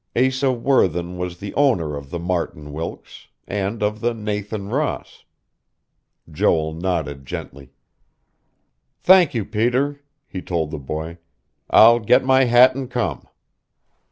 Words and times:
Asa 0.15 0.51
Worthen 0.51 1.19
was 1.19 1.37
the 1.37 1.53
owner 1.53 1.95
of 1.95 2.09
the 2.09 2.17
Martin 2.17 2.73
Wilkes, 2.73 3.27
and 3.47 3.83
of 3.83 3.99
the 3.99 4.15
Nathan 4.15 4.69
Ross. 4.69 5.25
Joel 6.31 6.73
nodded 6.73 7.23
gently. 7.23 7.69
"Thank 8.99 9.35
you, 9.35 9.45
Peter," 9.45 10.01
he 10.25 10.41
told 10.41 10.71
the 10.71 10.79
boy. 10.79 11.19
"I'll 11.69 11.99
get 11.99 12.25
my 12.25 12.45
hat 12.45 12.73
and 12.73 12.89
come." 12.89 13.27